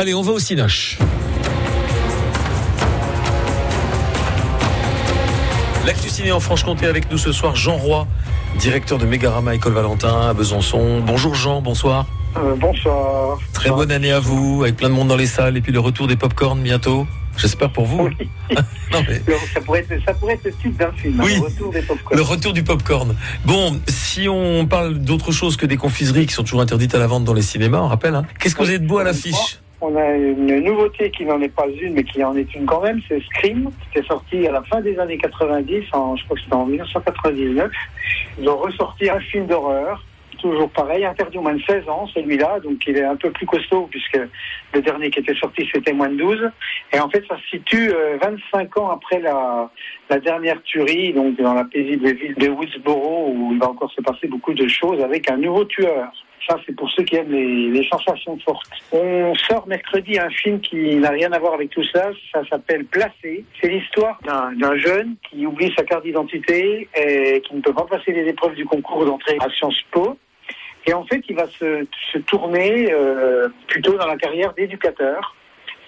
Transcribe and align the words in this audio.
Allez, 0.00 0.14
on 0.14 0.22
va 0.22 0.32
au 0.32 0.38
Cinoche. 0.38 0.96
L'actu 5.84 6.08
ciné 6.08 6.32
en 6.32 6.40
Franche-Comté 6.40 6.86
avec 6.86 7.10
nous 7.10 7.18
ce 7.18 7.32
soir, 7.32 7.54
Jean 7.54 7.76
Roy, 7.76 8.06
directeur 8.58 8.96
de 8.96 9.04
Mégarama 9.04 9.54
École 9.54 9.74
Valentin 9.74 10.30
à 10.30 10.32
Besançon. 10.32 11.02
Bonjour 11.06 11.34
Jean, 11.34 11.60
bonsoir. 11.60 12.06
Euh, 12.38 12.54
bonsoir. 12.56 13.40
Très 13.52 13.68
bonne 13.68 13.90
année 13.90 14.10
à 14.10 14.20
vous, 14.20 14.62
avec 14.62 14.76
plein 14.76 14.88
de 14.88 14.94
monde 14.94 15.08
dans 15.08 15.18
les 15.18 15.26
salles 15.26 15.58
et 15.58 15.60
puis 15.60 15.70
le 15.70 15.80
retour 15.80 16.06
des 16.06 16.16
pop-corn 16.16 16.58
bientôt. 16.62 17.06
J'espère 17.36 17.70
pour 17.70 17.84
vous. 17.84 18.08
Oui. 18.18 18.28
Non, 18.92 19.04
mais 19.06 19.20
ça, 19.52 19.60
pourrait 19.60 19.80
être, 19.80 20.02
ça 20.04 20.14
pourrait 20.14 20.34
être 20.34 20.44
le 20.44 20.52
titre 20.52 20.78
d'un 20.78 20.92
film, 20.92 21.20
hein, 21.20 21.24
le 21.28 21.40
retour 21.42 21.72
des 21.72 21.82
popcorn. 21.82 22.16
le 22.16 22.22
retour 22.22 22.52
du 22.54 22.62
pop-corn. 22.64 23.14
Bon, 23.44 23.78
si 23.86 24.28
on 24.30 24.66
parle 24.66 24.94
d'autre 24.94 25.30
chose 25.30 25.58
que 25.58 25.66
des 25.66 25.76
confiseries 25.76 26.26
qui 26.26 26.32
sont 26.32 26.42
toujours 26.42 26.62
interdites 26.62 26.94
à 26.94 26.98
la 26.98 27.06
vente 27.06 27.24
dans 27.24 27.34
les 27.34 27.42
cinémas, 27.42 27.80
on 27.80 27.88
rappelle, 27.88 28.14
hein. 28.14 28.24
qu'est-ce 28.38 28.54
que 28.54 28.62
vous 28.62 28.70
avez 28.70 28.78
de 28.78 28.86
beau 28.86 28.98
à 28.98 29.04
l'affiche 29.04 29.60
On 29.82 29.96
a 29.96 30.10
une 30.10 30.60
nouveauté 30.60 31.10
qui 31.10 31.24
n'en 31.24 31.40
est 31.40 31.54
pas 31.54 31.66
une, 31.66 31.94
mais 31.94 32.04
qui 32.04 32.22
en 32.22 32.36
est 32.36 32.54
une 32.54 32.66
quand 32.66 32.82
même, 32.82 33.00
c'est 33.08 33.22
Scream. 33.22 33.70
C'était 33.86 34.06
sorti 34.06 34.46
à 34.46 34.52
la 34.52 34.62
fin 34.62 34.80
des 34.82 34.98
années 34.98 35.16
90, 35.16 35.84
en, 35.92 36.16
je 36.16 36.24
crois 36.24 36.36
que 36.36 36.42
c'était 36.42 36.54
en 36.54 36.66
1999. 36.66 37.70
Ils 38.38 38.48
ont 38.48 38.58
ressorti 38.58 39.08
un 39.08 39.20
film 39.20 39.46
d'horreur, 39.46 40.04
toujours 40.40 40.68
pareil, 40.70 41.04
interdit 41.04 41.38
aux 41.38 41.42
moins 41.42 41.54
de 41.54 41.62
16 41.62 41.88
ans, 41.88 42.06
celui-là, 42.14 42.60
donc 42.60 42.86
il 42.86 42.96
est 42.96 43.04
un 43.04 43.16
peu 43.16 43.30
plus 43.30 43.46
costaud, 43.46 43.88
puisque 43.90 44.20
le 44.74 44.82
dernier 44.82 45.10
qui 45.10 45.20
était 45.20 45.34
sorti, 45.36 45.66
c'était 45.72 45.92
moins 45.92 46.08
de 46.08 46.16
12. 46.16 46.50
Et 46.92 47.00
en 47.00 47.08
fait, 47.08 47.24
ça 47.26 47.36
se 47.38 47.56
situe 47.56 47.90
euh, 47.90 48.18
25 48.22 48.76
ans 48.78 48.90
après 48.90 49.20
la, 49.20 49.70
la 50.10 50.18
dernière 50.18 50.60
tuerie, 50.62 51.14
donc 51.14 51.40
dans 51.40 51.54
la 51.54 51.64
paisible 51.64 52.12
ville 52.12 52.34
de 52.34 52.48
Woodsboro, 52.48 53.32
où 53.34 53.52
il 53.52 53.58
va 53.58 53.70
encore 53.70 53.92
se 53.92 54.02
passer 54.02 54.26
beaucoup 54.28 54.52
de 54.52 54.68
choses 54.68 55.00
avec 55.02 55.30
un 55.30 55.38
nouveau 55.38 55.64
tueur. 55.64 56.12
Ça, 56.48 56.58
c'est 56.66 56.74
pour 56.74 56.90
ceux 56.90 57.04
qui 57.04 57.16
aiment 57.16 57.30
les, 57.32 57.68
les 57.70 57.88
sensations 57.88 58.38
fortes. 58.38 58.70
On 58.92 59.34
sort 59.34 59.66
mercredi 59.68 60.18
un 60.18 60.30
film 60.30 60.60
qui 60.60 60.96
n'a 60.96 61.10
rien 61.10 61.30
à 61.32 61.38
voir 61.38 61.54
avec 61.54 61.70
tout 61.70 61.84
ça. 61.84 62.10
Ça 62.32 62.42
s'appelle 62.48 62.84
Placé. 62.86 63.44
C'est 63.60 63.68
l'histoire 63.68 64.18
d'un 64.24 64.76
jeune 64.76 65.16
qui 65.28 65.46
oublie 65.46 65.72
sa 65.76 65.84
carte 65.84 66.04
d'identité 66.04 66.88
et 66.96 67.40
qui 67.42 67.54
ne 67.54 67.60
peut 67.60 67.74
pas 67.74 67.84
passer 67.84 68.12
les 68.12 68.26
épreuves 68.28 68.54
du 68.54 68.64
concours 68.64 69.04
d'entrée 69.04 69.36
à 69.40 69.50
Sciences 69.50 69.82
Po. 69.90 70.16
Et 70.86 70.94
en 70.94 71.04
fait, 71.04 71.22
il 71.28 71.36
va 71.36 71.46
se, 71.46 71.86
se 72.12 72.18
tourner 72.18 72.90
euh, 72.90 73.48
plutôt 73.68 73.96
dans 73.98 74.06
la 74.06 74.16
carrière 74.16 74.54
d'éducateur. 74.54 75.36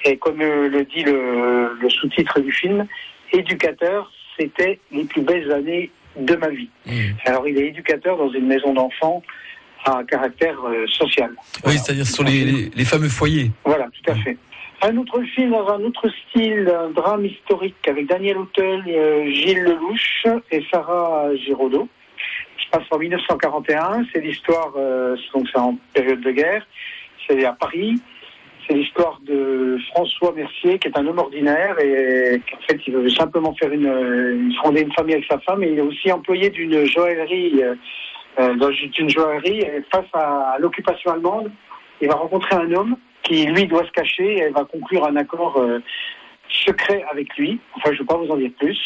Et 0.05 0.17
comme 0.19 0.41
euh, 0.43 0.69
le 0.69 0.85
dit 0.85 1.03
le, 1.03 1.79
le 1.81 1.91
sous-titre 1.91 2.41
du 2.41 2.53
film, 2.53 2.87
éducateur, 3.33 4.13
c'était 4.39 4.79
les 4.91 5.05
plus 5.05 5.23
belles 5.23 5.51
années 5.51 5.91
de 6.17 6.37
ma 6.37 6.49
vie. 6.49 6.69
Mmh. 6.85 6.93
Alors, 7.25 7.49
il 7.49 7.57
est 7.59 7.69
éducateur 7.69 8.19
dans 8.19 8.31
une 8.31 8.47
maison 8.47 8.75
d'enfants 8.75 9.23
à 9.85 10.03
caractère 10.05 10.57
euh, 10.67 10.87
social. 10.89 11.31
Oui, 11.31 11.43
Voilà. 11.65 11.79
c'est-à-dire 11.79 12.07
sur 12.07 12.25
les, 12.25 12.45
les- 12.45 12.71
les 12.75 12.85
fameux 12.85 13.09
foyers. 13.09 13.51
Voilà, 13.65 13.87
tout 13.87 14.11
à 14.11 14.15
fait. 14.17 14.37
Un 14.85 14.97
autre 14.97 15.21
film 15.35 15.51
dans 15.51 15.69
un 15.69 15.81
autre 15.85 16.09
style, 16.29 16.69
un 16.69 16.91
drame 16.91 17.25
historique 17.25 17.77
avec 17.89 18.07
Daniel 18.07 18.39
Auteuil, 18.39 18.83
euh, 18.89 19.31
Gilles 19.31 19.63
Lelouch 19.63 20.25
et 20.51 20.65
Sarah 20.73 21.29
Giraudot, 21.37 21.89
qui 22.59 22.65
se 22.67 22.71
passe 22.71 22.87
en 22.91 22.99
1941. 22.99 24.05
C'est 24.13 24.21
l'histoire, 24.21 24.73
euh, 24.77 25.17
donc 25.35 25.47
c'est 25.53 25.59
en 25.61 25.77
période 25.95 26.21
de 26.21 26.31
guerre, 26.33 26.67
c'est 27.29 27.45
à 27.45 27.53
Paris. 27.53 27.95
C'est 28.69 28.75
l'histoire 28.75 29.19
de 29.27 29.77
François 29.91 30.33
Mercier, 30.33 30.79
qui 30.79 30.87
est 30.87 30.97
un 30.97 31.05
homme 31.07 31.19
ordinaire 31.19 31.77
et 31.81 32.41
qu'en 32.49 32.59
fait, 32.69 32.81
il 32.87 32.95
veut 32.95 33.11
simplement 33.11 33.53
faire 33.57 33.73
une, 33.73 34.53
fonder 34.63 34.83
une 34.83 34.93
famille 34.93 35.15
avec 35.15 35.27
sa 35.29 35.39
femme. 35.41 35.65
Et 35.65 35.71
il 35.73 35.79
est 35.79 35.83
aussi 35.83 36.13
employé 36.13 36.49
d'une 36.51 36.85
joaillerie, 36.87 37.61
dans 38.39 38.71
une 38.71 39.11
joaillerie. 39.11 39.65
Face 39.91 40.07
à, 40.15 40.57
l'occupation 40.59 41.13
allemande, 41.13 41.51
il 42.01 42.09
va 42.09 42.15
rencontrer 42.15 42.57
un 42.57 42.73
homme 42.73 42.97
qui, 43.23 43.47
lui, 43.47 43.67
doit 43.67 43.85
se 43.87 43.93
cacher 43.93 44.39
et 44.39 44.49
va 44.51 44.65
conclure 44.65 45.07
un 45.07 45.17
accord 45.17 45.57
euh, 45.57 45.81
secret 46.49 47.05
avec 47.11 47.35
lui. 47.37 47.61
Enfin, 47.77 47.91
je 47.91 47.95
ne 47.95 47.99
vais 47.99 48.05
pas 48.05 48.17
vous 48.17 48.31
en 48.31 48.37
dire 48.37 48.51
plus. 48.59 48.79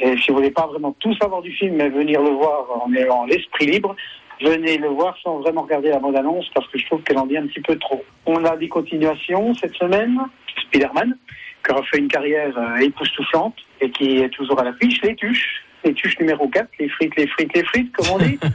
Et 0.00 0.16
si 0.18 0.30
vous 0.30 0.36
voulez 0.36 0.50
pas 0.50 0.66
vraiment 0.66 0.92
tout 0.98 1.14
savoir 1.16 1.40
du 1.42 1.52
film, 1.52 1.76
mais 1.76 1.88
venir 1.88 2.20
le 2.20 2.30
voir 2.30 2.66
en 2.84 2.92
ayant 2.92 3.24
l'esprit 3.26 3.66
libre, 3.66 3.94
venez 4.40 4.78
le 4.78 4.88
voir 4.88 5.16
sans 5.22 5.38
vraiment 5.38 5.62
regarder 5.62 5.90
la 5.90 6.00
bande-annonce 6.00 6.50
parce 6.54 6.66
que 6.68 6.78
je 6.78 6.86
trouve 6.86 7.02
qu'elle 7.02 7.18
en 7.18 7.26
dit 7.26 7.36
un 7.36 7.46
petit 7.46 7.60
peu 7.60 7.76
trop. 7.76 8.04
On 8.26 8.44
a 8.44 8.56
des 8.56 8.68
continuations 8.68 9.54
cette 9.54 9.74
semaine. 9.76 10.18
Spider-Man, 10.66 11.16
qui 11.64 11.72
aura 11.72 11.82
fait 11.84 11.98
une 11.98 12.08
carrière 12.08 12.56
euh, 12.58 12.76
époustouflante 12.76 13.56
et 13.80 13.90
qui 13.90 14.18
est 14.18 14.28
toujours 14.30 14.58
à 14.60 14.64
l'affiche. 14.64 15.00
Les 15.02 15.14
tuches. 15.14 15.63
Les 15.84 15.92
tuches 15.94 16.18
numéro 16.18 16.48
4, 16.48 16.68
les 16.78 16.88
frites, 16.88 17.14
les 17.16 17.26
frites, 17.26 17.54
les 17.54 17.64
frites, 17.64 17.92
comme 17.92 18.06
on 18.14 18.18
dit. 18.18 18.38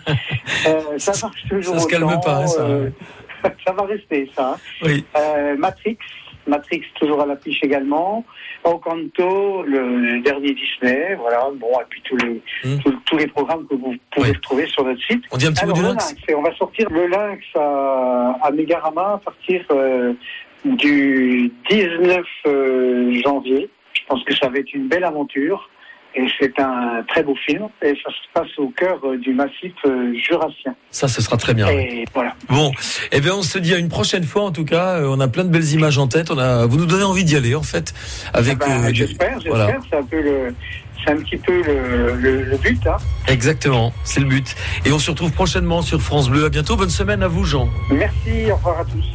Euh, 0.67 0.97
ça 0.97 1.13
marche 1.25 1.47
toujours 1.47 1.75
Ça 1.75 1.79
se 1.81 1.87
calme 1.87 2.03
autant, 2.07 2.19
pas, 2.19 2.37
hein, 2.43 2.47
ça. 2.47 2.61
euh, 2.63 2.89
ça 3.65 3.71
va 3.71 3.83
rester, 3.83 4.29
ça. 4.35 4.53
hein. 4.53 4.57
Oui. 4.81 5.05
Euh, 5.15 5.55
Matrix, 5.55 5.97
Matrix 6.47 6.81
toujours 6.95 7.21
à 7.21 7.25
l'affiche 7.25 7.63
également. 7.63 8.25
Encanto, 8.65 9.63
le 9.63 10.19
dernier 10.21 10.53
Disney, 10.53 11.15
voilà. 11.15 11.47
Bon, 11.55 11.79
et 11.79 11.85
puis 11.89 12.01
tous 12.03 12.17
les 12.17 12.41
Mm. 12.65 12.79
tous, 12.83 12.93
tous 13.05 13.17
les 13.17 13.27
programmes 13.27 13.65
que 13.67 13.75
vous 13.75 13.95
pouvez 14.11 14.29
Oui. 14.31 14.35
retrouver 14.35 14.67
sur 14.67 14.83
notre 14.83 15.01
site. 15.05 15.23
On 15.31 15.37
dit 15.37 15.45
un 15.47 15.51
petit 15.53 15.63
Alors, 15.63 15.77
mot 15.77 15.81
du 15.83 15.87
lynx 15.87 16.09
lynx, 16.11 16.21
et 16.27 16.35
on 16.35 16.41
va 16.41 16.53
sortir 16.55 16.89
le 16.89 17.07
lynx 17.07 17.41
à, 17.55 18.35
à 18.41 18.51
Megarama 18.51 19.13
à 19.13 19.17
partir 19.23 19.63
euh, 19.71 20.13
du 20.65 21.51
19 21.69 22.25
euh, 22.47 23.21
janvier. 23.23 23.69
Je 23.93 24.01
pense 24.07 24.23
que 24.25 24.35
ça 24.35 24.49
va 24.49 24.57
être 24.57 24.73
une 24.73 24.87
belle 24.89 25.03
aventure. 25.05 25.69
Et 26.15 26.25
c'est 26.39 26.59
un 26.59 27.03
très 27.07 27.21
beau 27.23 27.35
film. 27.45 27.67
Et 27.83 27.93
ça 28.03 28.09
se 28.09 28.27
passe 28.33 28.49
au 28.57 28.69
cœur 28.69 28.97
euh, 29.05 29.17
du 29.17 29.33
massif 29.33 29.73
euh, 29.85 30.13
jurassien. 30.15 30.73
Ça, 30.91 31.07
ce 31.07 31.21
sera 31.21 31.37
très 31.37 31.53
bien. 31.53 31.67
Et 31.69 32.05
voilà. 32.13 32.33
Bon, 32.49 32.71
eh 33.11 33.21
bien, 33.21 33.35
on 33.35 33.43
se 33.43 33.59
dit 33.59 33.73
à 33.73 33.77
une 33.77 33.89
prochaine 33.89 34.23
fois. 34.23 34.43
En 34.43 34.51
tout 34.51 34.65
cas, 34.65 34.97
Euh, 34.99 35.07
on 35.09 35.19
a 35.19 35.27
plein 35.27 35.43
de 35.43 35.49
belles 35.49 35.71
images 35.73 35.97
en 35.97 36.07
tête. 36.07 36.31
On 36.31 36.37
a, 36.37 36.65
vous 36.65 36.77
nous 36.77 36.85
donnez 36.87 37.03
envie 37.03 37.23
d'y 37.23 37.35
aller, 37.35 37.53
en 37.55 37.63
fait, 37.63 37.93
avec. 38.33 38.57
Ah 38.61 38.65
ben, 38.67 38.83
euh, 38.85 38.91
du- 38.91 38.95
j'espère, 39.05 39.39
j'espère. 39.39 39.51
voilà. 39.55 39.77
C'est 39.89 39.97
un 39.97 40.03
peu 40.03 40.21
le, 40.21 40.55
c'est 41.05 41.11
un 41.11 41.17
petit 41.17 41.37
peu 41.37 41.61
le, 41.63 42.15
le, 42.15 42.43
le 42.43 42.57
but. 42.57 42.85
Hein. 42.87 42.97
Exactement, 43.27 43.93
c'est 44.03 44.19
le 44.19 44.25
but. 44.25 44.55
Et 44.85 44.91
on 44.91 44.99
se 44.99 45.11
retrouve 45.11 45.31
prochainement 45.31 45.81
sur 45.81 46.01
France 46.01 46.29
Bleu. 46.29 46.45
À 46.45 46.49
bientôt. 46.49 46.75
Bonne 46.75 46.89
semaine 46.89 47.21
à 47.23 47.27
vous, 47.27 47.45
Jean. 47.45 47.69
Merci, 47.91 48.51
au 48.51 48.55
revoir 48.55 48.79
à 48.79 48.85
tous. 48.85 49.05